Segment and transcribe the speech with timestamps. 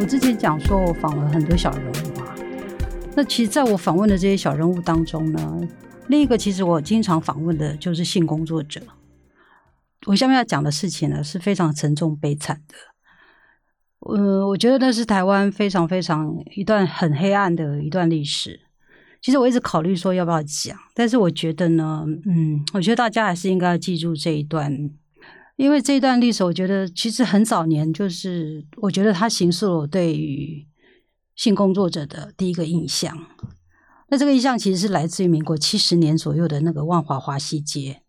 [0.00, 2.34] 我之前讲说，我访了很多小人物啊。
[3.16, 5.60] 那其实，在我访问的这些小人物当中呢，
[6.06, 8.80] 另一个其实我经常访问的就是性工作者。
[10.06, 12.74] 我下面要讲的事情呢，是非常沉重悲惨的。
[14.16, 18.60] 嗯，我觉得那是台湾非常非常一段很黑暗的一段历史。
[19.20, 24.72] 其实我一直考虑说要不要讲，但是我觉得呢，嗯，我觉得大家还是应该要记住这一段，
[25.58, 30.64] 因为这段历史，我觉得其实很早年，就是我觉得它形塑了我对于
[31.34, 33.26] 性工作者的第一个印象。
[34.08, 38.02] 那这个印象其实是来自于民国七十年左右的那个万华华西街。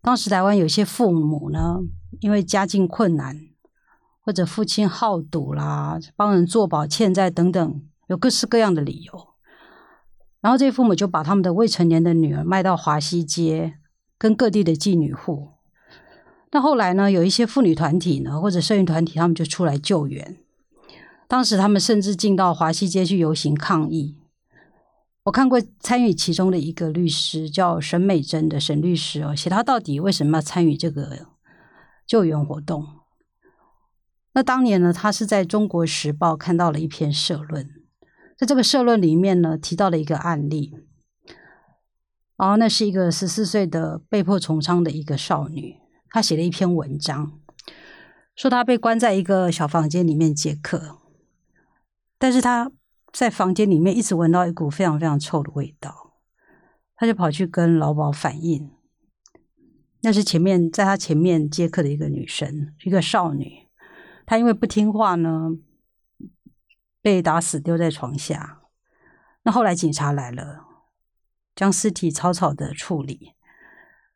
[0.00, 1.80] 当时台湾有些父母呢，
[2.20, 3.36] 因为家境困难，
[4.20, 9.28] 或者父亲好赌啦，帮人做保欠债等等，有各式各样的理由。
[10.40, 13.74] 然后这些父母就把他们的未成年的女儿卖到华西街，
[14.16, 15.48] 跟各地的妓女户。
[16.52, 20.36] 那后来呢，有一些妇女团体呢，或者社运团体，他们就出来救援。
[21.28, 24.16] 当时他们甚至进到华西街去游行抗议。
[25.24, 31.26] 我看过参与其中的一个律师，叫沈美珍的沈律师哦，写他到底为什么要参与这个
[32.06, 32.86] 救援活动。
[34.32, 37.68] 那当年呢，他是在中国时报看到了一篇社论。
[38.36, 40.72] 在这个社论里面呢，提到了一个案例，
[42.36, 45.76] 然后那是一个十四岁的被迫从娼的一个少女，
[46.10, 47.38] 他写了一篇文章，
[48.36, 50.98] 说他被关在一个小房间里面接客，
[52.18, 52.70] 但是他
[53.12, 56.14] 在房间里面一直闻到一股非常非常臭的味道，
[56.96, 58.70] 他就跑去跟老鸨反映，
[60.00, 63.68] 那是前面在他前面接客的一个女生，一个少女，
[64.26, 65.50] 她因为不听话呢。
[67.02, 68.60] 被打死，丢在床下。
[69.44, 70.66] 那后来警察来了，
[71.56, 73.32] 将尸体草草的处理。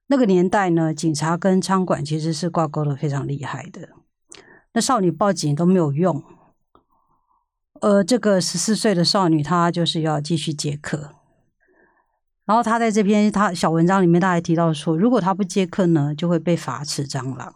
[0.06, 3.90] 那个年代呢，警察跟仓管其实是挂钩的非常厉害的。
[4.72, 6.22] 那少女报警都没有用，
[7.80, 11.14] 呃，这个十四岁的少女她就是要继续接客。
[12.44, 17.54] 然后她在这篇她小文章里面，她还提到说，如果她不接客呢，就会被罚吃蟑螂。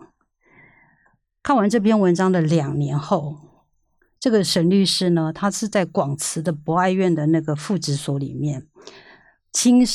[1.43, 3.49] 看完这篇文章的两年后。
[4.21, 8.67] 这个沈律师呢，他是在广慈的博爱院的那个副职所里面
[9.53, 9.87] 亲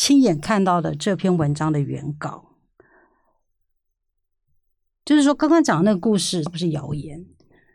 [0.00, 2.52] 亲眼看到的这篇文章的原稿，
[5.04, 7.26] 就是说刚刚讲的那个故事不是谣言，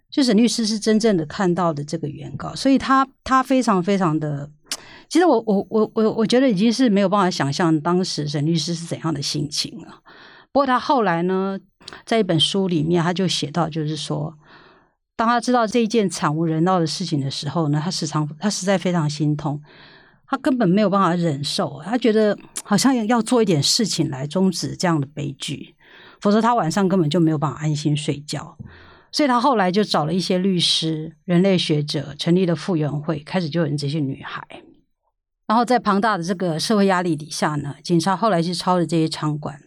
[0.09, 4.49] 就沈律师是真正的看到的这个原稿，所以他他非常非常的，
[5.07, 10.01] 其实我我我我我觉得已经是没有办法想象当时沈律师是怎样的心情了。
[10.51, 11.59] 不过他后来呢，
[12.07, 14.35] 在一本书里面他就写到，就是说。
[15.17, 19.61] 当他知道这一件惨无人道的事情的时候呢，他时常他实在非常心痛，
[20.27, 25.75] 他根本没有办法忍受，他觉得好像要做一点事情来终止这样的悲剧，
[26.19, 28.57] 否则他晚上根本就没有办法安心睡觉。
[29.11, 34.45] 所以他后来就找了一些律师、人类学者，成立了复原会，开始救援这些女孩。
[35.47, 39.61] 然后在庞大的这个社会压力底下呢，警察后来去抄了这些场馆，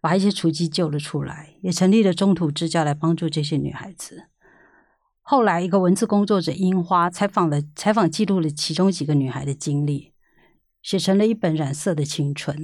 [0.00, 4.28] 把一些雏妓救了出来，也成立了中途之家来帮助这些女孩子。
[5.30, 10.10] 后来，一个文字工作者樱花采访了、采访记录了其中几个女孩的经历，
[10.82, 12.56] 写成了一本《染色的青春》。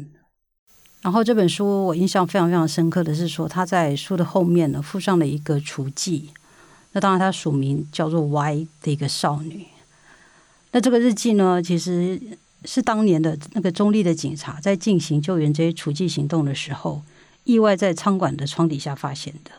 [1.00, 6.30] 然后这本书我印象非常非常深刻的是说，他在书的后面呢附上了一个雏妓，
[6.90, 9.68] 那当然他署名叫做 Y 的一个少女。
[10.72, 12.20] 那这个日记呢，其实
[12.64, 17.02] 是当年的那个中立的警察在进行救援这些雏妓行动的时候，
[17.44, 19.52] 意外在餐馆的窗底下发现的。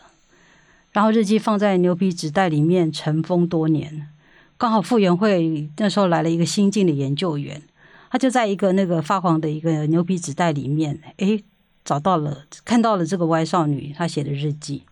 [0.97, 4.09] 然后日记放在牛皮纸袋里面尘封多年，
[4.58, 7.62] 刚好复原会那时候来了一个新进的研究员，
[8.09, 11.44] 他就在一个那个发黄的一个牛皮纸袋里面，诶，
[11.86, 14.86] 找到了看到了这个歪少女她写的日记，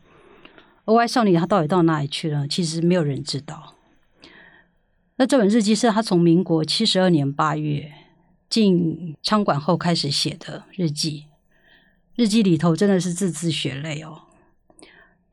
[0.83, 2.47] 而歪少女她到底到哪里去了？
[2.47, 3.73] 其实没有人知道。
[5.15, 7.91] 那这本日记是她从民国七十二年八月
[8.47, 11.25] 进仓管后开始写的日记，
[12.15, 14.21] 日记里头真的是字字血泪哦。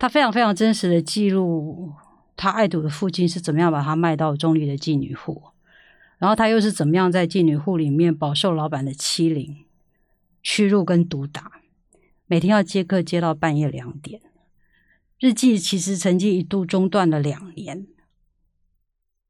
[0.02, 1.92] 他非常非常真实的记录，
[2.36, 5.40] 他爱赌的父亲是怎么样把他卖到中立的妓女户，
[6.18, 9.64] 然后他又是怎么样在妓女户里面饱受老板的欺凌、
[10.42, 11.52] 屈辱跟毒打，
[12.26, 14.20] 每天要接客接到半夜两点。
[15.20, 17.86] 日记其实曾经一度中断了两年，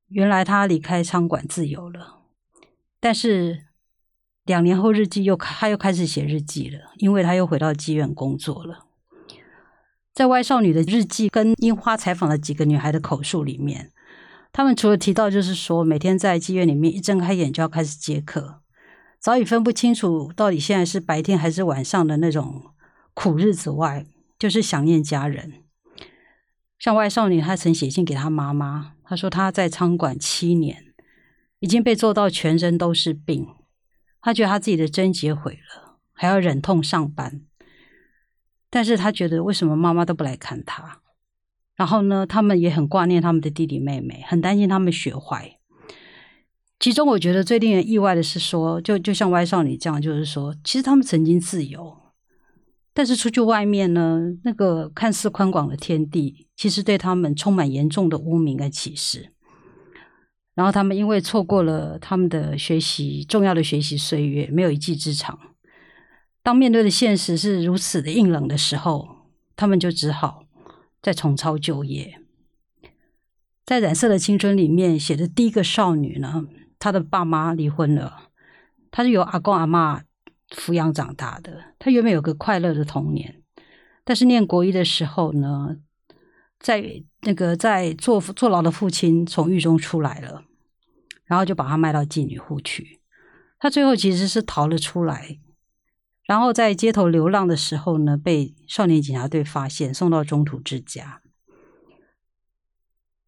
[0.08, 2.20] 原来他离开餐馆自由了，
[2.98, 3.66] 但是
[4.46, 8.86] 两年后日记又他又开始写日记了，因为他又回到妓院工作了。
[10.14, 13.91] 在歪少女的日记跟樱花采访的几个女孩的口述里面，
[14.53, 18.61] 他们除了提到就是说每天在妓院里面一睁开眼就要开始接客，
[19.19, 22.62] 早已分不清楚到底现在是白天还是晚上的那种
[23.14, 24.05] 苦日子外，
[24.38, 25.62] 就是想念家人。
[26.79, 30.85] 像外少女，她曾写信给她妈妈，她说她在仓管七年，
[31.61, 33.47] 已经被做到全身都是病，
[34.20, 37.43] 她觉得她自己的贞洁毁了，还要忍痛上班。
[38.74, 41.00] 但是他觉得为什么妈妈都不来看他？
[41.76, 45.58] 然后呢，他们也很挂念他们的弟弟妹妹，很担心他们学坏。
[46.80, 51.98] 其中我觉得最令人意外的是说，就就像歪少女这样，就是说，其实他们曾经自由，
[52.94, 59.32] 但是出去外面呢，那个看似宽广的天地，其实对他们充满严重的污名跟歧视。
[60.54, 65.38] 然后他们因为错过了他们的学习重要的学习岁月，没有一技之长。
[66.42, 70.44] 当面对的现实是如此的硬冷的时候，他们就只好
[71.00, 72.18] 再重操旧业。
[73.64, 76.46] 在《染色的青春》里面写的第一个少女呢。
[76.78, 78.30] 她的爸妈离婚了，
[78.90, 80.02] 她是由阿公阿妈
[80.50, 81.62] 抚养长大的。
[81.78, 83.40] 她原本有个快乐的童年，
[84.02, 85.76] 但是念国一的时候呢，
[86.58, 90.42] 在那个在坐坐牢的父亲从狱中出来了，
[91.24, 92.98] 然后就把她卖到妓女户去。
[93.60, 95.38] 她最后其实是逃了出来，
[96.32, 101.20] 然后在街头流浪的时候呢，被少年警察队发现，送到中途之家。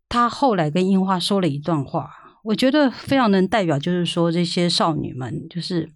[0.09, 2.09] 他后来跟樱花说了一段话。
[2.45, 5.93] 我觉得非常能代表，就是说这些少女们，就是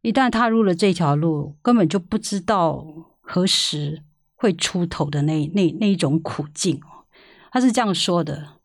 [0.00, 2.86] 一旦踏入了这条路，根本就不知道
[3.20, 4.02] 何时
[4.34, 6.80] 会出头的那那那一种苦境。
[7.52, 8.60] 他是这样说的：“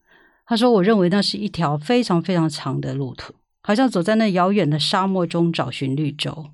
[0.47, 3.33] 他说，我认为那是一条非常非常长的路途，
[3.63, 6.51] 好像走在那遥远的沙漠中找寻绿洲。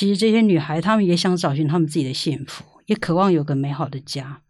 [0.00, 4.40] 其实这些女孩，她们也想找寻她们自己的幸福，也渴望有个美好的家，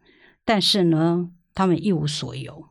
[0.45, 2.67] 但是呢，她们一无所有。”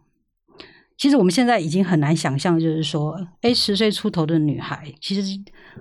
[0.98, 5.38] 其实我们现在已经很难想象，就是说，哎，十岁出头的女孩，其实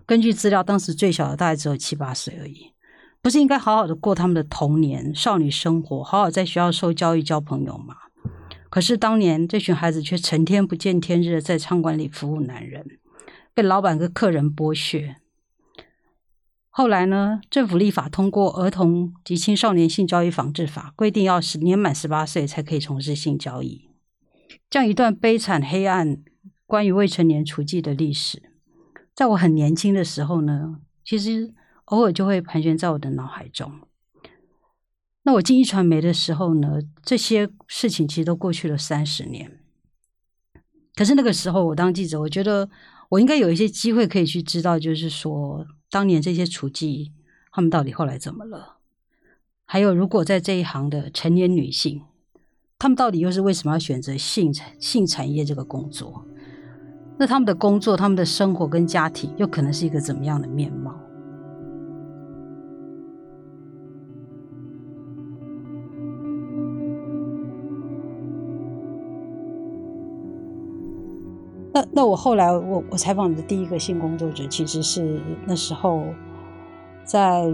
[0.06, 2.72] 根据资料，当时最小的大概只有七八岁而已，
[3.22, 7.94] 不是应该好好的过他们的童年、少女生活，好好在学校受教育、交朋友吗？
[8.68, 12.98] 可是当年这群孩子却成天不见天日在餐馆里服务男人，
[13.54, 15.14] 被老板跟客人剥削。
[16.78, 23.90] 后来呢，政府立法通过《儿童及青少年性交易防治法》，规定要年满十八岁才可以从事性交易。
[24.70, 26.22] 这样一段悲惨黑暗
[26.69, 28.52] 关于未成年雏妓的历史，
[29.12, 31.52] 在我很年轻的时候呢，其实
[31.86, 33.72] 偶尔就会盘旋在我的脑海中。
[35.24, 39.58] 那我进一传媒的时候呢，这些事情其实都过去了三十年。
[40.94, 42.70] 可是那个时候我当记者，我觉得
[43.08, 47.12] 我应该有一些机会可以去知道，就是说当年这些雏妓
[47.50, 48.76] 他们到底后来怎么了？
[49.64, 52.02] 还有，如果在这一行的成年女性。
[52.81, 56.25] 他们到底又是为什么要选择性产性产业这个工作？
[57.19, 60.96] 那他们的工作、他们的生活跟家庭又可能是一个怎么样的面貌？
[71.78, 76.02] 那那我后来我我采访的第一个性工作者，其实是那时候
[77.04, 77.44] 在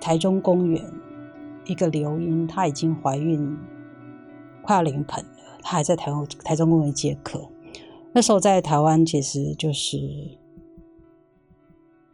[0.00, 0.80] 台中公园
[1.64, 3.56] 一个刘英，她已经怀孕。
[4.62, 6.12] 快要临盆了，她还在台
[6.44, 7.48] 台中公园接客。
[8.12, 9.98] 那时候在台湾，其实就是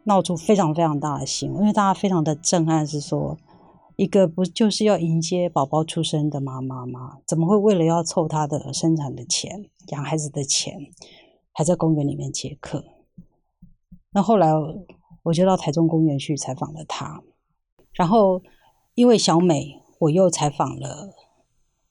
[0.04, 3.36] 闹出非常非常大的新闻，因为大家非常的震撼，是说
[3.96, 7.18] 一个不就是要迎接宝宝出生的妈妈吗？
[7.26, 10.74] 怎么会为了要凑她的生产的钱、养孩子的钱，
[11.58, 12.84] 还在公园里面接客？
[14.12, 14.52] 那后来
[15.24, 17.20] 我就到台中公园去采访了她，
[17.94, 18.40] 然后
[18.94, 21.12] 因为小美，我又采访了。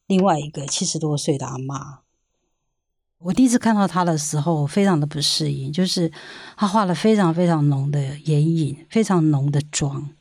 [0.06, 2.00] 另外一个七十多岁的阿妈，
[3.18, 6.10] 我第一次看到她的时候，非常的不适应，就是
[6.56, 10.12] 她化了非常非常浓的眼影，非常浓的妆，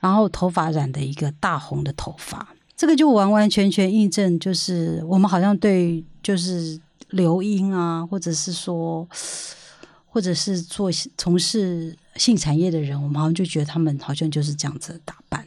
[0.00, 9.08] 然后头发染的一个大红的头发，这个就完完全全印证，就是我们好像对就是留音啊，或者是说，
[10.06, 15.46] 或者是做从事性产业的人，我们好像就觉得他们好像就是这样子打扮，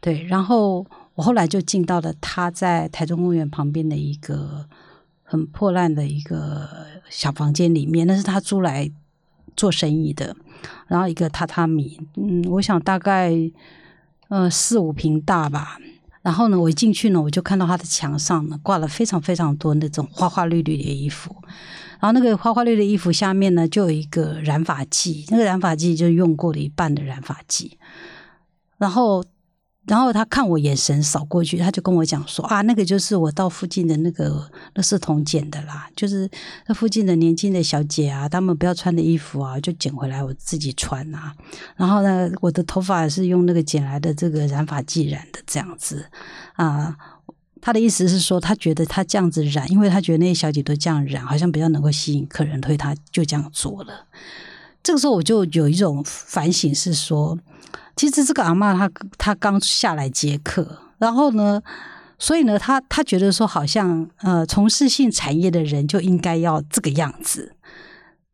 [0.00, 0.86] 对，然后。
[1.18, 4.64] 我后来就进到了他在台中公园旁边的一个
[5.24, 8.88] 很破烂的一个小房间里面，那是他租来
[9.56, 10.36] 做生意的。
[10.86, 13.32] 然后一个榻榻米，嗯，我想大概
[14.28, 15.80] 呃四五平大吧。
[16.22, 21.34] 然后呢，我一进去呢，我就看到他的墙上呢挂了非常非常多那种花花绿绿的衣服。
[22.00, 27.78] 然后那个花花绿绿的衣服下面呢，就有一个染发剂，那个染发剂就用过了一半的染发剂。
[28.76, 29.24] 然后。
[29.88, 36.30] 然后他看我眼神扫过去，他就跟我讲说：“啊，那个就是我到附近的那个垃圾桶捡的啦，就是
[36.66, 41.34] 那附近的年轻的小姐啊，她们不要穿的衣服啊，就捡回来我自己穿啊。
[41.76, 46.06] 然后呢，我的头发是用那个捡来的这个染发剂染的这样子
[46.54, 46.96] 啊。
[47.60, 54.06] 他的意思是说，他觉得他这样子染，因为他觉得那些小姐都这样染，好像比较能够吸引客人，所以他就这样做了。
[54.80, 57.36] 这个时候我就有一种反省，是说，
[57.98, 61.60] 其实这个阿嬷她她刚下来接客，然后呢，
[62.18, 67.56] 所以呢，她她觉得说，好像呃，从事性产业的人就应该要这个样子。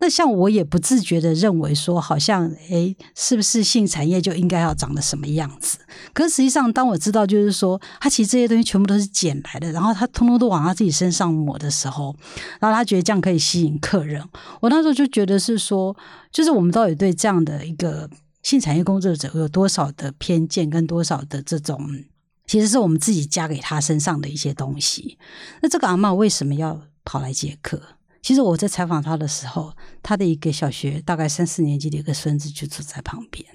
[0.01, 5.79] 那像我也不自觉的认为说，好像诶，是不是性产业就应该要长得什么样子？
[6.13, 12.15] 可是实际上，当我知道就是说，他其实这些东西全部都是捡来的，然后他通通都往他自己身上抹的时候，
[12.61, 14.23] 然后他觉得这样可以吸引客人。
[14.61, 15.97] 我那时候就觉得是说，
[16.31, 18.11] 就是我们到底对这样的一个
[18.45, 22.05] 性产业工作者有多少的偏见，跟多少的这种，
[22.47, 25.19] 其实是我们自己加给他身上的一些东西。
[25.63, 27.81] 那这个阿妈为什么要跑来接客？
[28.21, 33.47] 其实我在采访他的时候，他的一个小学大概三四年级的一个孙子就坐在旁边，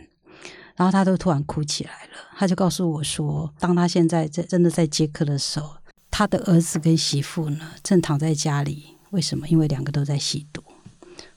[0.76, 2.18] 然后他都突然哭起来了。
[2.36, 5.76] 他就告诉我说，当他现在在真的在接客的时候，
[6.10, 9.48] 他的儿子跟媳妇呢正躺在家里，为什么？
[9.50, 10.64] 因为两个都在吸毒，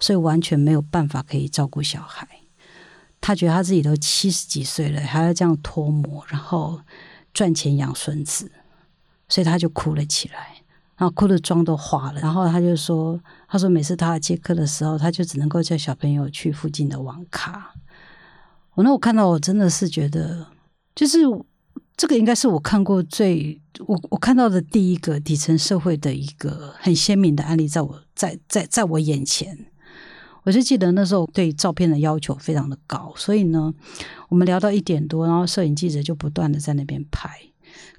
[0.01, 2.27] 所以完全没有办法可以照顾小孩。
[3.23, 6.79] 他觉得他自己都七十几岁了，还要这样脱模，然后
[7.33, 8.53] 赚钱养孙子，
[9.29, 10.57] 所以他就哭了起来。
[10.95, 17.73] 然后哭的妆都花了，然后他就说：“他说每次他接客的时候，他就只能够叫小朋友去附近的网咖。”
[18.75, 20.47] 我那我看到我真的是觉得，
[20.95, 21.19] 就是
[21.97, 29.67] 这个应该是我看过最我我看到的第一个底层社会的一个很鲜明的案例，在我在在在我眼前。
[30.45, 33.73] 我就记得那时候对照片的要求非常的高，所以呢，
[34.29, 37.31] 我们聊到一点多，然后摄影记者就不断的在那边拍。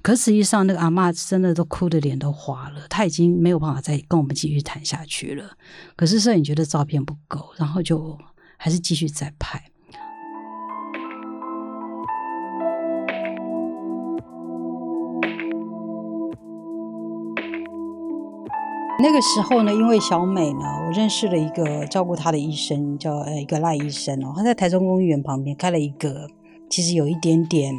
[0.02, 5.56] 可实际上，那个阿妈真的都哭的脸都花了，她已经没有办法再跟我们继续谈下去了。
[5.96, 8.16] 可是摄影觉得照片不够，然后就
[8.56, 9.64] 还是继续再拍。
[19.04, 26.26] 那个时候呢，因为小美呢，我认识了一个照顾她的医生，叫呃一个赖医生哦，他在台中公园旁边开了一个，
[26.70, 27.74] 其实有一点点。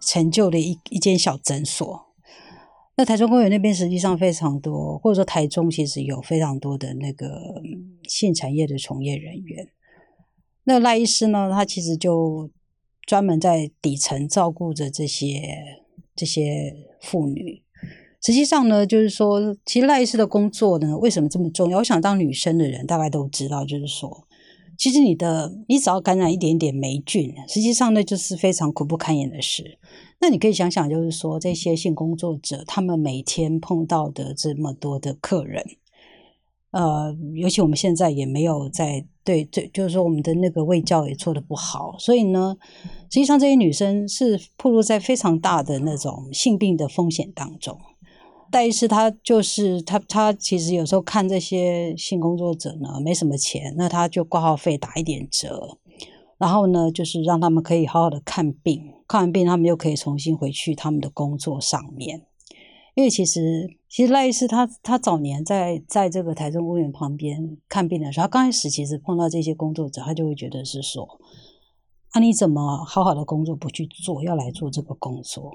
[0.00, 2.06] 成就的一一间小诊所。
[2.96, 7.60] 那台中公园那边实际上非常多，或者说台中其实有非常多的那个
[8.04, 9.68] 性产业的从业人员。
[10.64, 12.48] 那赖医师呢，他其实就
[13.04, 15.42] 专门在底层照顾着这些
[16.16, 17.62] 这些妇女。
[18.20, 21.78] 实际上呢，就是说，其实赖医师的工作呢，为什么这么重要？
[21.78, 24.24] 我想当女生的人大概都知道，就是说。
[24.76, 29.76] 其实你的，你只要感染一点点霉菌，实际上那就是非常苦不堪言的事。
[30.20, 35.64] 那你可以想想，就是说这些性工作者，他们每天碰到的这么多的客人，
[36.70, 42.56] 呃，尤其我们现在也没有在对，对，就是说我们的那个卫教也做的不好，所以呢，
[43.10, 47.76] 实际上这些女生是暴露在非常大的那种性病的风险当中。
[48.50, 55.78] 戴医师他就是他，他其实有时候看这些性工作者呢没什么钱，那他就挂号费打一点折，
[56.38, 62.24] 然后呢就是让他们可以好好的看病，看完病他们又可以重新回去他们的工作上面。
[62.94, 71.06] 因为其实其实赖医师他他早年在在这个台中公园旁边看病的时候，他刚开始其实碰到这些工作者，他就会觉得是说，
[72.10, 75.52] 啊你怎么好好的工作不去做，要来做这个工作？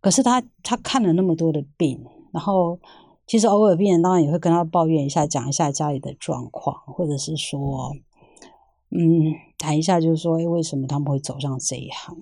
[0.00, 2.02] 可是他他看了那么多的病。
[2.32, 2.78] 然后，
[3.26, 7.92] 其实偶尔病人当然也会跟他抱怨一下，讲一下家里的状况，或者是说，
[8.90, 12.16] 嗯，谈一下，就是说，哎，为什么他们会走上这一行？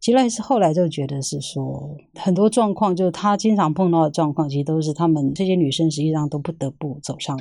[0.00, 7.38] 其实是后来就觉得是说，很多状况就是他经常碰到的状况，其实都是他们这些女生实际上都不得不走上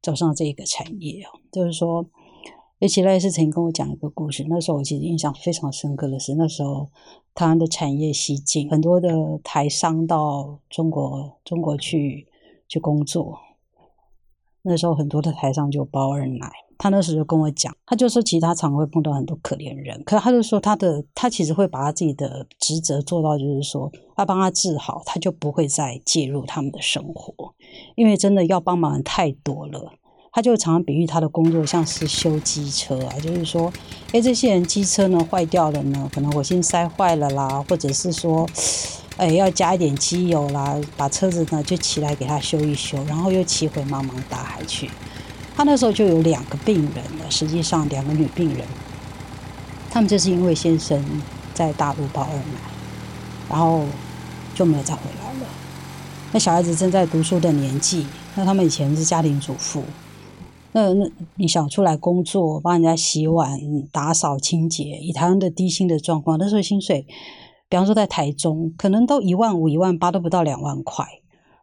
[0.00, 2.06] 走上这个产业哦，就是说。
[2.82, 6.88] 而且赖是曾经跟我讲一个故事，那时候我其实印象非常深刻的是，那时候
[7.32, 12.26] 台湾的产业西进，很多的台商到中国中国去
[12.66, 13.38] 去工作，
[14.62, 16.50] 那时候很多的台商就包二奶。
[16.76, 27.54] 他那时候就跟我讲，他就说其他常会碰到很多可怜人，可他就说他的他其实会把他自己的职责做到，就是说要帮他治好，他就不会再介入他们的生活，
[27.94, 29.92] 因为真的要帮忙太多了。
[30.34, 33.70] 他就常常比喻他的工作像是修机车啊，就是说，
[34.12, 38.48] 哎，这些人机车呢坏掉了呢，可能火星塞坏了啦，或者是说，
[39.18, 44.90] 哎，要加一点机油啦，把车子呢就骑来给他修一修，然后又骑回茫茫大海去。
[45.54, 48.66] 他那时候就有两个病人了，实际上两个女病人，
[49.90, 51.04] 他们就是因为先生
[51.52, 52.58] 在大陆包二奶，
[53.50, 53.84] 然后
[54.54, 55.46] 就没有再回来了。
[56.32, 59.84] 那小孩子正在读书的年纪，那他们以前是家庭主妇。
[60.72, 63.60] 那那你想出来工作，帮人家洗碗、
[63.92, 67.06] 打扫、清洁，以台湾的低薪的状况，那时候薪水
[67.68, 71.06] 比方说在台中，可能都一万五、一万八都不到两万块。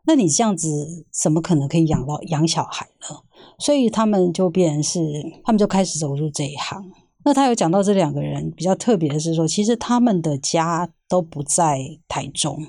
[0.05, 3.17] 那你这样子怎么可能可以养到养小孩呢？
[3.59, 4.99] 所以他们就变成是，
[5.43, 6.91] 他们就开始走入这一行。
[7.25, 12.65] 那他有讲到这两个人比较特别的是说，其实他们的家都不在台中，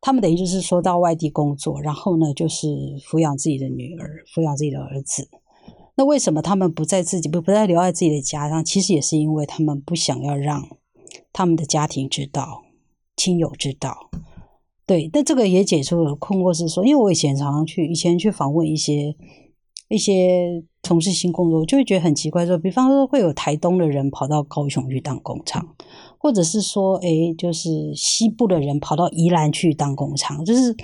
[0.00, 5.28] 他们等于就是说到外地工作，然后呢就是抚养自己的女儿，抚养自己的儿子。
[5.96, 8.64] 那为什么他们不在自己不不再留在自己的家上？
[8.64, 10.66] 其实也是因为他们不想要让
[11.32, 12.62] 他们的家庭知道，
[13.16, 14.08] 亲友知道。
[14.86, 19.14] 对，但这个也解除了困惑，是说，因为我以前常常去，以前去访问一些
[19.88, 25.76] 一些从事新工作，就会觉得很奇怪，说，比方说会有台东的人跑到高雄去当工厂，
[26.20, 30.76] 或者是说，哎，就是西部的人跑到宜兰去当工厂，就是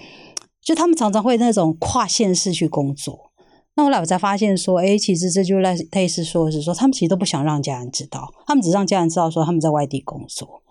[0.63, 3.31] 就他们常常会那种跨县市去工作。
[3.75, 10.63] 那后来我才发现说，哎，其实这就类类似说是说，他们其实都不想让家人知道，他们只让家人知道说他们在外地工作。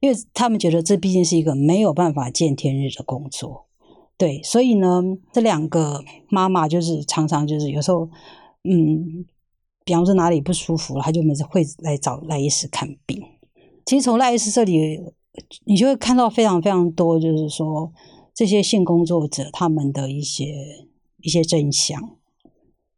[0.00, 3.66] 因为他们觉得这毕竟是一个没有办法见天日的工作，
[4.18, 5.00] 对，所以呢，
[5.32, 8.08] 这两个妈妈就是常常就是有时候，
[8.64, 9.24] 嗯，
[9.84, 13.22] 比方说哪里不舒服了，他就每次会来找赖医师看病。
[13.84, 15.00] 其实从赖医师这里，
[15.64, 17.92] 你就会看到非常非常多，就是说
[18.34, 20.54] 这些性工作者他们的一些
[21.20, 22.16] 一些真相，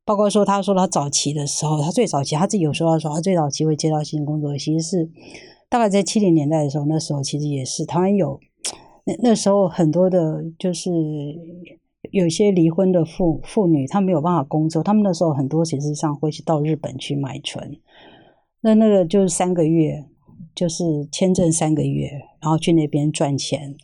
[0.04, 5.10] 包括说他说他早期的时候，他最早期他自己有说到说他最早期会接到性工作，其实是。
[5.66, 8.38] 大概在七零年代的时候，那时候其实也是台湾有
[9.06, 10.88] 那那时候很多的，就是
[12.12, 17.76] 有些离婚的妇妇女，她没有办法工作，他们那时候很多实际上会去到日本去买春，
[18.60, 20.04] 那那个就是三个月，
[20.54, 23.74] 就是签证三个月，然后去那边赚钱。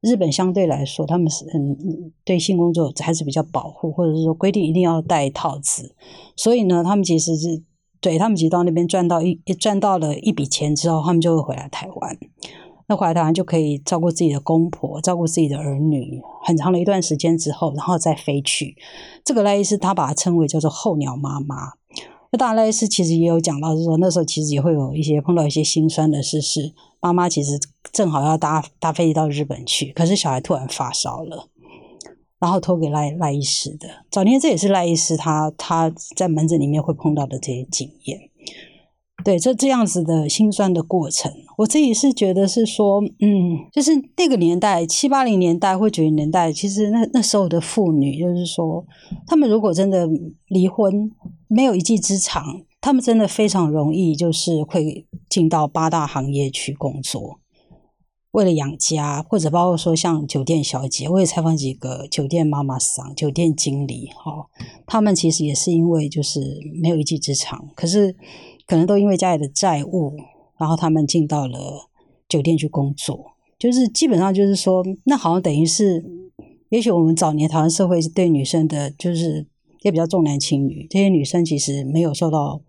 [0.00, 5.94] 日本相对来说，他们是嗯对性工作还是比较保护，或者是说规定一定要戴套子，
[6.36, 7.62] 所以呢，他们其实是。
[8.02, 12.16] 对他们其实到那边赚到一赚到了一笔钱之后，他们就会回来台湾。
[12.86, 18.74] 那回来台湾就可以照顾自己的公婆，照顾自己的儿女，很长的一段时间之后，然后再飞去。
[19.22, 21.74] 这个赖伊斯他把它称为叫做候鸟妈妈。
[22.32, 27.58] 那当然，赖斯其实也有讲到，是说那时候其实也会有一些碰到一些心酸的事，是妈妈其实
[27.92, 31.48] 正好要搭搭飞机到日本去，可是小孩突然发烧了。
[32.38, 38.29] 然后托给赖赖医师的，早年这也是赖医师他他在门诊里面会碰到的这些经验，
[39.24, 48.84] 对，这这样子的心酸的过程，我自己是觉得是说，嗯，就是那个年代七八零年代或九零年代，其实那那时候的妇女，就是说，
[49.26, 50.08] 他们如果真的
[50.48, 51.10] 离婚
[51.48, 57.40] 没有一技之长，他们真的非常容易就是会进到八大行业去工作。
[58.32, 64.46] 为了养家，或者包括说像酒店小姐，我也采访几个酒店妈妈桑、酒店经理，哈，
[64.86, 66.40] 他们其实也是因为就是
[66.80, 68.14] 没有一技之长，可是
[68.70, 70.14] 可能都因为家里的债务，
[70.56, 71.88] 然后他们进到了
[72.28, 76.04] 酒店去工作，就是基本上就是说，那好像等于是，
[76.68, 79.44] 也许我们早年台湾社会对女生的，就是
[79.82, 82.60] 也比较重男轻女，这些女生其实没有受到，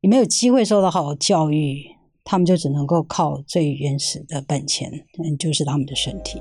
[0.00, 1.80] 也没有机会受到好教育。
[2.24, 4.90] 他们就只能够靠最原始的本钱，
[5.22, 6.40] 嗯，就是他们的身体。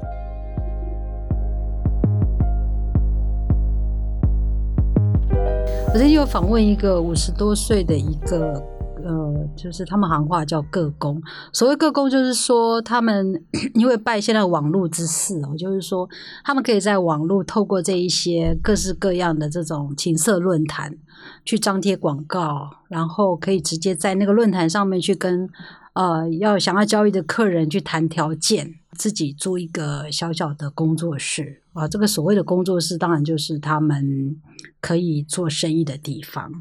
[5.89, 8.61] 我最近有访问一个五十多岁的一个，
[9.05, 11.21] 呃，就是他们行话叫“各工”。
[11.53, 13.41] 所谓“各工”，就是说他们
[13.75, 16.09] 因为拜现在网络之赐哦，就是说
[16.43, 20.97] 他们可以在网络透过这一些各式各样的这种情色论坛。
[21.43, 25.49] 去张贴广告，然后可以直接在那个论坛上面去跟
[25.93, 31.87] 呃要想要交易的客人去谈条件，自己租一个小小的工作室啊。
[31.87, 34.39] 这个所谓的工作室，当然就是他们
[34.81, 36.51] 可以做生意的地方。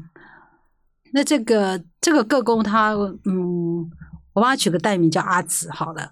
[1.13, 2.91] 那这个这个个工他
[3.23, 3.89] 嗯，
[4.33, 6.11] 我帮他取个代名叫阿紫好了。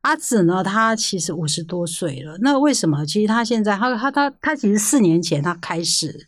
[0.00, 2.38] 阿紫呢，他其实五十多岁了。
[2.40, 3.04] 那为什么？
[3.04, 6.26] 其实他现在他他他他其实四年前他开始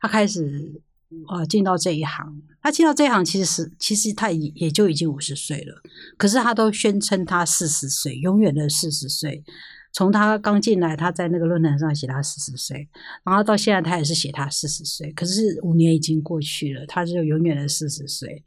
[0.00, 0.82] 他开始。
[1.28, 5.82] 呃，进到这一行，他进到这一行，其实其实他也也就已经五十岁了，
[6.16, 9.42] 可是他都宣称他四十岁，永远的四十岁。
[9.92, 12.88] 从他刚进来，他在那个论坛上写他四十岁，
[13.24, 18.44] 然后到现在他也是写他四十岁，可是五年已经过去了，他就永远的四十岁。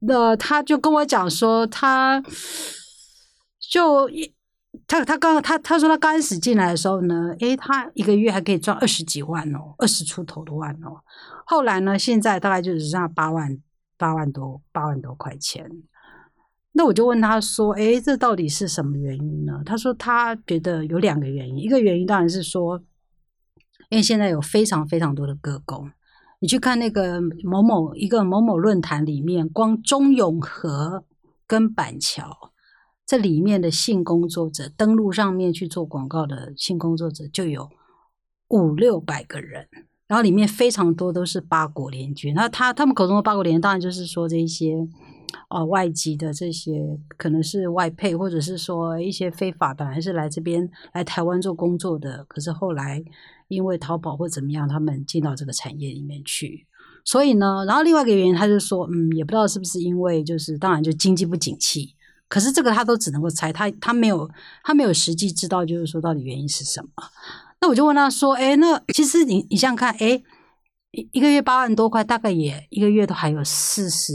[0.00, 2.22] 那他就跟我讲说，他
[3.58, 4.32] 就一。
[4.86, 11.02] 他他刚他他说他刚开始进来的时候呢，诶，他一个月还可以赚二十几万哦，二十出头的万哦。
[11.44, 13.58] 后来呢，现在大概就只剩下八万
[13.98, 15.68] 八万多八万多块钱。
[16.72, 19.60] 那我就问他说，诶，这到底是什么原因呢？
[19.66, 22.80] 他说他觉得有两个原因，一个原因当然是说，
[23.88, 25.90] 因为现在有非常非常多的歌工，
[26.38, 31.04] 你去看那个某某一个某某论坛里面，光中永和
[31.46, 32.52] 跟板桥。
[33.04, 37.68] 这里面的性工作者登录上面去做广告的性工作者就有
[38.50, 39.66] 五六百个人，
[40.06, 42.32] 然后里面非常多都是八国联军。
[42.34, 44.76] 那他他们口中的八国联，当然就是说这些
[45.48, 53.02] 呃外籍的这些可能是外配，或者是说一些非法的，还是来这边来台湾做工作的，可是后来
[53.48, 56.66] 因为逃跑或怎么样，他们进到这个产业里面去。
[57.04, 61.94] 所以呢，然后另外一个原因，他就说，嗯，也不知道是不是因为就是当然就经济不景气，
[62.28, 64.30] 可是这个他都只能够猜，他他没有
[64.62, 66.88] 他没有实际知道，就是说到底原因是什么。
[67.62, 70.22] 那我就问他说，哎，那其实你你想想看，哎，
[70.92, 74.12] 一一个月八万多块，大概也一个月都还有四十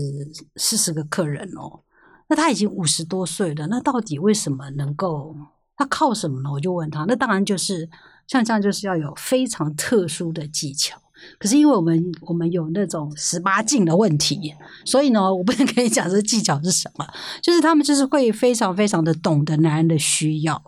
[0.55, 1.81] 四十个客人哦。
[2.27, 5.35] 那他已经五十多岁了，那到底为什么能够？
[5.77, 6.51] 他靠什么呢？
[6.51, 7.89] 我就问他，那当然就是
[8.27, 10.97] 像这样，就是要有非常特殊的技巧。
[11.37, 14.53] 可是因为我们我们有那种十八禁的问题，
[14.85, 17.05] 所以呢，我不能跟你讲这技巧是什么。
[17.41, 20.61] 就是他们就是会非常非常的懂得男人的需要，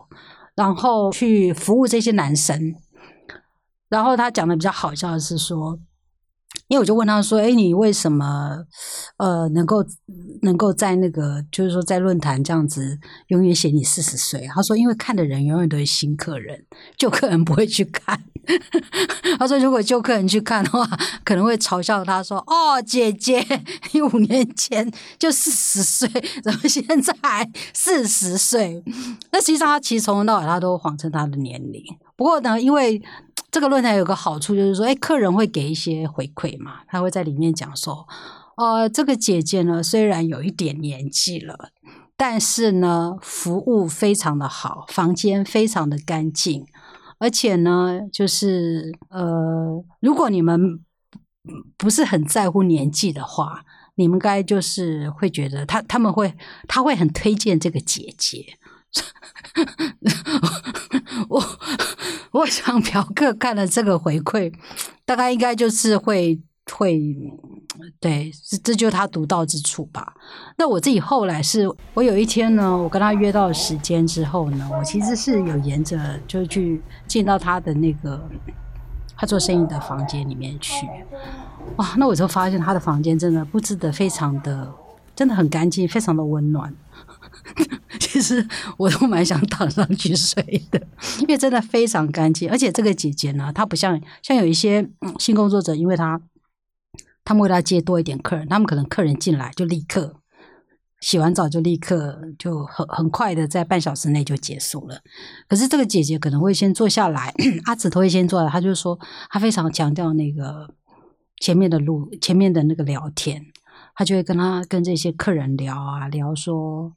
[0.55, 2.75] 然后去服务这些男生。
[3.89, 5.79] 然后他讲的比较好笑的是说。
[6.67, 8.65] 因为我就问他说：“哎，你为什么
[9.17, 9.83] 呃能够
[10.41, 16.65] 能够在那个就是说在论坛这样子永远写你四十岁？”他说：“因为看的人永远都是新客人，
[16.97, 18.21] 旧客人不会去看。”
[19.39, 20.85] 他说：“如果旧客人去看的话，
[21.23, 23.45] 可能会嘲笑他说：‘哦，姐姐，
[23.93, 26.09] 你五年前就四十岁，
[26.43, 28.83] 怎么现在四十岁？’
[29.31, 31.81] 那实际上他其实从头到尾他都谎称他的年龄。
[32.17, 33.01] 不过呢，因为。
[33.57, 38.07] 这个论坛有个好处，就是说，哎，客人会给一些回馈嘛，他会在里面讲说，
[38.55, 41.71] 呃，这个姐姐呢，虽然有一点年纪了，
[42.15, 46.67] 但是呢，服务非常的好，房间非常的干净，
[47.17, 50.79] 而且呢，就是呃，如果你们
[51.77, 53.65] 不是很在乎年纪的话，
[53.95, 56.31] 你们该就是会觉得他他们会
[56.67, 58.59] 他会很推荐这个姐姐。
[61.29, 61.43] 我
[62.31, 64.53] 我想嫖客看了这个回馈，
[65.05, 66.39] 大概应该就是会
[66.71, 67.15] 会
[67.99, 70.13] 对，这这就是他独到之处吧。
[70.57, 78.29] 那我自己后来是，我有一天呢，我跟他约到时间之后呢，我其实是有沿着就去进到他的那个
[79.15, 80.85] 他做生意的房间里面去。
[81.77, 84.71] 哇，那我就发现他的房间真的布置的非常的，
[85.15, 86.73] 真的很干净，非常的温暖。
[87.99, 88.45] 其实
[88.77, 90.81] 我都蛮想躺上去睡的，
[91.21, 92.49] 因为真的非常干净。
[92.49, 96.21] 而且这个姐姐呢，她不像像有一些性工作者，因为她
[97.23, 100.17] 他们为她接多一点客人，他们可能客人进来就立刻
[100.99, 104.99] 洗完澡就立刻就很很快的在半小时内就结束了。
[105.47, 107.33] 可是这个姐姐可能会先坐下来，
[107.65, 110.73] 阿紫都会先坐下来，她就说她非常强调那个
[111.39, 113.45] 前面的路，前面的那个聊天，
[113.95, 116.93] 她就会跟他跟这些客人聊啊聊说。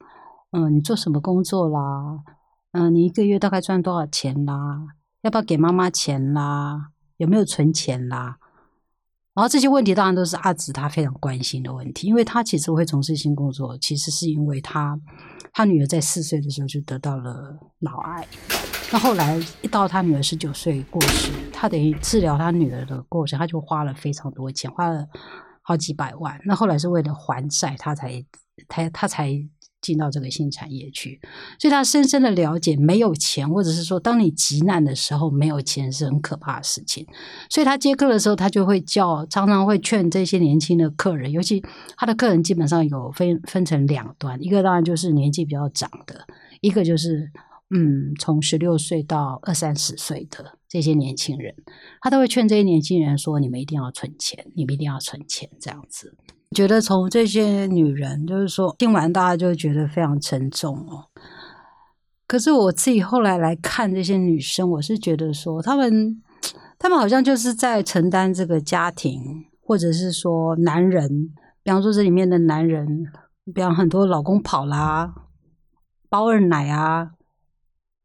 [0.52, 2.24] 嗯，你做什么工作啦？
[2.72, 4.80] 嗯，你一个月大概赚多少钱啦？
[5.22, 6.90] 要不要给妈妈钱啦？
[7.18, 8.38] 有没有存钱啦？
[9.32, 14.98] 然后这些问题当然都是阿紫她非常关心的问题，因为她其实会从事性工作，其实是因为她
[15.52, 18.26] 她女儿在四岁的时候就得到了脑癌，
[18.92, 25.06] 那后来一到她女儿十九岁过世，她等于治疗她女儿的过程，她就花了非常多钱，花了
[25.62, 26.40] 好几百万。
[26.44, 28.24] 那后来是为了还债，她才
[28.66, 29.48] 她她才。
[29.80, 31.20] 进到这个新产业去，
[31.58, 37.06] 所以他深深的了解，没有钱，或者是说，当你急难的时候，没有钱是很可怕的事情。
[37.48, 41.62] 所以他接客的时候，他就会叫，常常会劝这些年轻的客人，尤其
[41.96, 46.26] 他的客人基本上有分分成两端，一个当然就是年纪比较长的，
[46.60, 47.30] 一个就是
[47.70, 51.54] 嗯，从十六岁到二三十岁的这些年轻人，
[52.02, 56.14] 他都会劝这些年轻人说：“你们一定要存钱，你们一定要存钱。”这样子。
[56.56, 61.06] 觉得从这些女人，就是说听完大家就觉得非常沉重哦。
[62.26, 66.20] 可是我自己后来来看这些女生，我是觉得说，她们，
[66.76, 71.30] 她们好像就是在承担这个家庭，或者是说男人，
[71.62, 73.04] 比方说这里面的男人，
[73.54, 75.14] 比方很多老公跑啦，
[76.08, 77.12] 包二奶啊，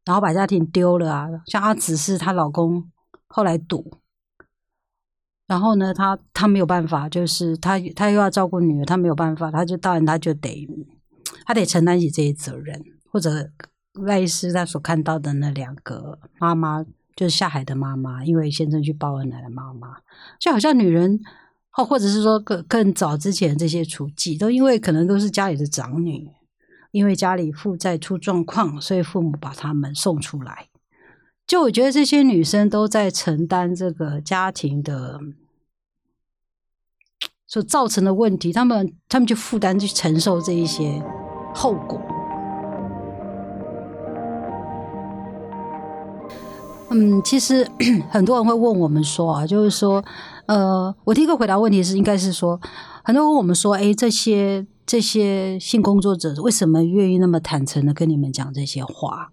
[0.06, 2.92] 然后把家庭丢了啊，像阿紫是她老公
[3.28, 4.00] 后来赌。
[5.48, 10.68] 然后呢，他他没有办法，就是他他又要照顾女儿，他没有办法，他就当然他就得
[11.46, 12.82] 他得承担起这些责任，
[13.12, 13.52] 或者
[13.94, 16.84] 类似他所看到的那两个妈妈，
[17.16, 19.98] 就是下海的妈妈，因为先生去抱恩奶的妈妈，
[20.40, 21.20] 就好像女人，
[21.70, 26.28] 或或者是说更更早之前这些处境，都因为可能都是家里的长女，
[26.92, 30.70] 因为家里负债出状况，所以父母把他们送出来。
[31.48, 35.20] 就我觉得这些女生都在承担这个家庭的
[37.46, 41.04] 所造成的问题她们她们就负担去承受这一些
[41.54, 42.02] 后果。
[46.90, 47.68] 嗯其实
[48.10, 50.04] 很多人会问我们说啊就是说
[50.46, 52.60] 呃我第一个回答问题是应该是说
[53.04, 59.32] 很多人问我们说哎这些这些性工作者为什么愿意那么坦诚的跟你们讲这些话？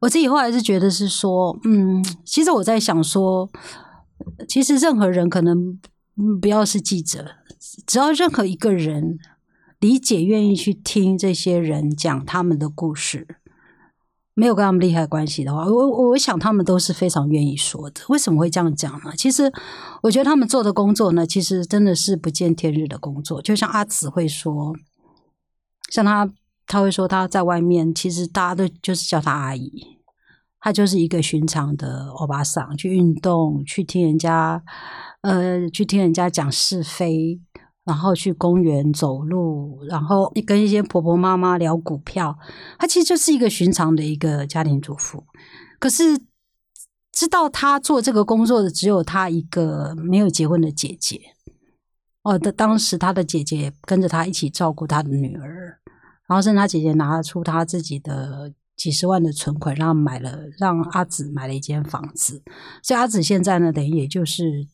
[0.00, 3.50] 我自己后来是觉得是说，嗯，其实我在想说，
[4.48, 5.78] 其实任何人可能
[6.40, 7.36] 不要是记者，
[7.86, 9.18] 只要任何一个人
[9.80, 13.26] 理解、愿意去听这些人讲他们的故事。
[14.34, 18.02] 没有跟他们利害关系的话，我我想他们都是非常愿意说的。
[18.08, 19.12] 为什么会这样讲呢？
[19.16, 19.52] 其实
[20.00, 23.42] 我觉得他们做的工作呢，其实真的是不见天日的工作。
[23.42, 24.76] 就像阿紫会说，
[25.90, 26.32] 像他
[26.68, 29.98] 他会说他在外面，其实大家都就是叫他阿姨，
[30.60, 34.62] 他就是一个寻常的欧巴桑，去运动，去听人家
[35.22, 37.40] 呃，去听人家讲是非。
[37.84, 42.38] 然后去公园走路，然后跟一些婆婆妈妈聊股票。
[42.78, 45.24] 他其实就是一个寻常的一个家庭主妇。
[45.78, 46.20] 可是
[47.10, 51.18] 知道他做这个工作的只有他一个没有结婚的姐姐。
[52.24, 55.78] 哦，的当时他的姐姐跟着他一起照顾他的女儿，
[56.28, 62.42] 然后甚至她姐姐拿出他自己的几十万的存款，让买了让阿紫买了一间房子。
[62.82, 64.68] 所以阿紫现在呢，等于也就是。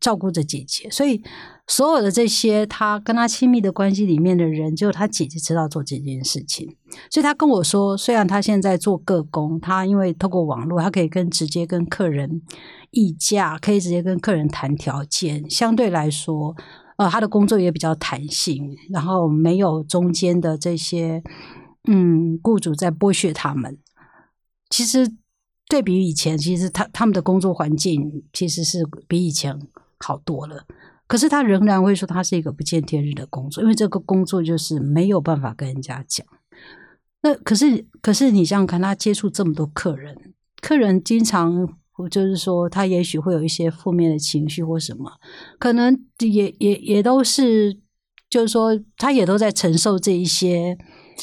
[0.00, 1.22] 照顾着姐姐，所以
[1.66, 6.78] 所有的这些他跟他亲密的关系里面的人，只有他姐姐知道做这件事情。
[7.10, 12.40] 所以他跟我说，虽然他现在做个工，他因为透过网络，他可以跟直接跟客人
[12.90, 16.56] 议价，可以直接跟客人谈条件，相对来说，
[17.00, 21.22] 呃，他的工作也比较弹性，然后没有中间的这些
[21.88, 23.78] 嗯雇主在剥削他们。
[24.68, 25.16] 其实。
[25.70, 29.56] 对比以前，其实他他们的工作环境其实是比以前
[30.00, 30.66] 好多了。
[31.06, 36.26] 可是他仍然会说，他是一个不见天日的工作，因为这个工作就是没有办法跟人家讲。
[37.22, 45.12] 那可是，可是你想想看，他接触这么多客人，客人经常就是说，他也许会有一些负面的情绪或什么，
[45.58, 47.78] 可能也也也都是，
[48.28, 50.76] 就是说，他也都在承受这一些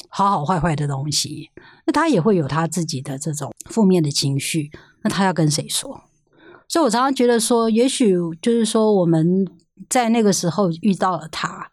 [0.09, 1.49] 好好坏坏的东西。
[1.85, 4.69] 那他也会有他自己的这种负面的情绪，
[5.03, 6.03] 那他要跟谁说？
[6.67, 9.47] 所以我常常觉得说，也许就是说我们
[9.89, 11.71] 在那个时候遇到了他，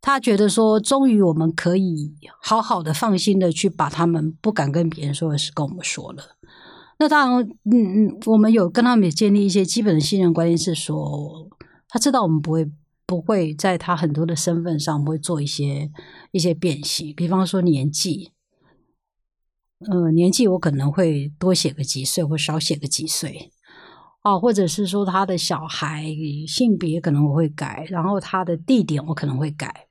[0.00, 6.35] 他觉得说，终于我们可以好好的、放心的去把他们不敢跟别人说的事跟我们说了。
[6.98, 11.48] 那当然，嗯嗯，我们有跟他们也建立一些基本的信任关系，是说
[11.88, 12.70] 他知道我们不会
[13.06, 15.90] 不会在他很多的身份上会做一些
[16.32, 18.32] 一些变形，比方说年纪。
[19.90, 23.52] 呃，年纪我可能会多写个几岁，或少写个几岁，
[24.22, 26.06] 哦，或者是说他的小孩
[26.48, 29.86] 性别可能我会改，然后他的地点我可能会改，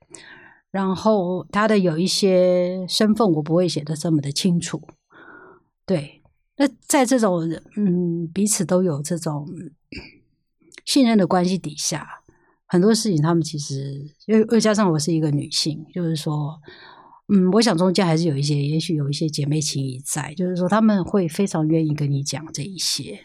[0.72, 4.82] 然后他的有一些身份我不会写的这么的清楚。
[5.86, 6.20] 对，
[6.56, 7.40] 那在这种
[7.76, 9.48] 嗯彼此都有这种
[10.84, 12.06] 信任的关系底下，
[12.66, 16.60] 很多事情他们其实又又加上我是一个女性，就是说。
[17.28, 23.18] 嗯，我想中间还是有一些，也许有一些姐妹情谊在，就是说他们会非常愿意跟你讲这一些。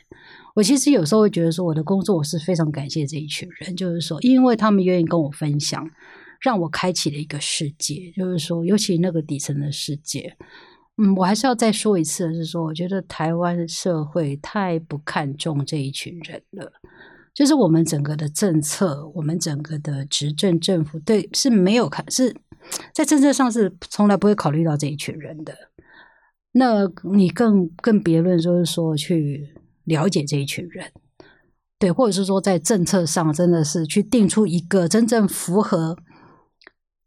[0.56, 5.88] 我其实有时候会觉得说，我的工作我是非常感谢这一群人，就是说，因为他们愿意跟我分享，
[6.40, 8.12] 让我开启了一个世界。
[8.18, 10.36] 就是说，尤其那个底层的世界。
[11.02, 16.72] 嗯，我还是要再说一次，是说，我觉得台湾社会太不看重这一群人了。
[17.34, 22.36] 就是我们整个的政策，我们整个的执政政府，对是没有看是。
[22.94, 25.52] 在政策上是从来不会考虑到这一群人的，
[26.52, 30.92] 那你更更别论就是说去了解这一群人，
[31.80, 35.98] 对，或者是说在政策上真的是去定出一个真正符合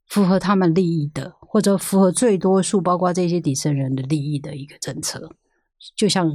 [0.08, 5.30] 符合他们利益的，或者符合最多数包括这些底层人的利益的一个政策，
[5.94, 6.34] 就像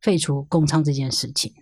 [0.00, 1.52] 废除公仓这件事情。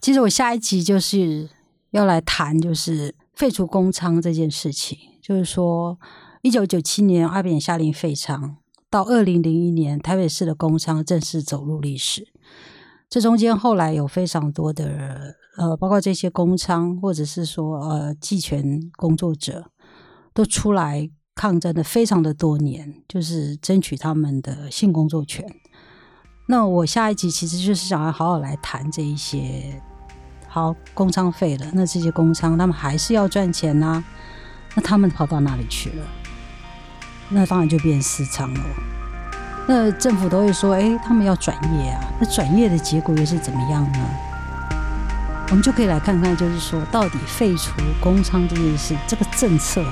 [0.00, 1.48] 其实我下一集就是
[1.92, 4.98] 要来谈，就是废除公仓这件事情。
[5.22, 6.00] 就是说，
[6.42, 8.56] 一九九七年阿扁下令废仓，
[8.90, 12.26] 到二零零一年台北市的工商正式走入历史。
[13.08, 19.70] 这中间后来有非常多的呃，包括这些工商或者是说呃，技权工作者
[20.34, 21.08] 都出来
[21.40, 25.42] 抗争的非常的多年，就是争取他们的性工作权。
[26.44, 29.80] 那我下一集其实就是想要好好来谈这一些。
[30.46, 34.04] 好，工商费了，那这些工商他们还是要赚钱呐。
[34.74, 36.06] 那他们跑到哪里去了？
[37.30, 38.60] 那当然就变私仓了。
[39.66, 43.98] 那政府都会说：“哎，他们要转业啊。”那转业的结果又是怎么样呢？
[45.48, 49.82] 我们就可以来看看，就是说，到底废除工商这件事，这个政策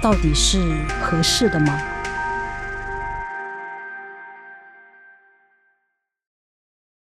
[0.00, 0.58] 到底是
[1.00, 1.78] 合适的吗？